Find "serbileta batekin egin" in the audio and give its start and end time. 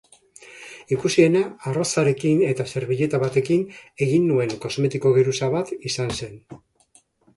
2.75-4.27